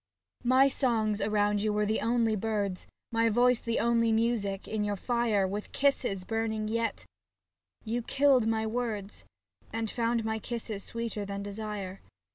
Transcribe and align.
My 0.43 0.67
songs 0.67 1.21
around 1.21 1.61
you 1.61 1.71
were 1.71 1.85
the 1.85 2.01
only 2.01 2.35
birds. 2.35 2.87
My 3.11 3.29
voice 3.29 3.59
the 3.59 3.77
only 3.77 4.11
music, 4.11 4.67
in 4.67 4.83
your 4.83 4.95
fire 4.95 5.47
With 5.47 5.71
kisses, 5.73 6.23
burning 6.23 6.67
yet, 6.67 7.05
you 7.83 8.01
killed 8.01 8.47
my 8.47 8.65
words 8.65 9.25
And 9.71 9.91
found 9.91 10.25
my 10.25 10.39
kisses 10.39 10.83
sweeter 10.83 11.23
than 11.23 11.43
desire. 11.43 12.01